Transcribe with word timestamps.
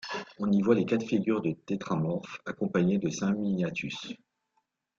On 0.39 0.51
y 0.51 0.63
voit 0.63 0.73
les 0.73 0.87
quatre 0.87 1.05
figures 1.05 1.41
du 1.41 1.55
Tétramorphe 1.55 2.41
accompagnées 2.47 2.97
de 2.97 3.11
saint 3.11 3.33
Miniatus. 3.33 4.15